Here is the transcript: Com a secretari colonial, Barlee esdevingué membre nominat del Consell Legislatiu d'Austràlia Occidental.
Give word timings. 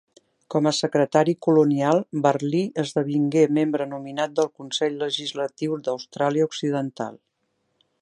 Com 0.53 0.69
a 0.69 0.71
secretari 0.75 1.35
colonial, 1.47 2.01
Barlee 2.23 2.63
esdevingué 2.85 3.45
membre 3.59 3.89
nominat 3.93 4.35
del 4.41 4.53
Consell 4.63 4.99
Legislatiu 5.05 5.81
d'Austràlia 5.89 6.53
Occidental. 6.53 7.25